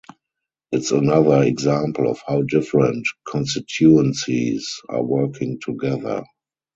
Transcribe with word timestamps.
It's 0.71 0.89
another 0.89 1.43
example 1.43 2.09
of 2.09 2.19
how 2.25 2.41
different 2.41 3.05
constituencies 3.27 4.81
are 4.89 5.03
working 5.03 5.59
together. 5.61 6.23